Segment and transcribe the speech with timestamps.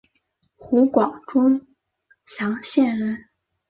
[0.55, 1.61] 湖广钟
[2.25, 3.25] 祥县人。